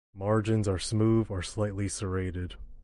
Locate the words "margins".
0.15-0.67